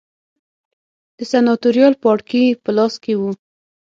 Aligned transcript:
د 1.17 1.19
سناتوریال 1.31 1.93
پاړکي 2.03 2.43
په 2.63 2.69
لاس 2.77 2.93
کې 3.03 3.13
و 3.19 3.21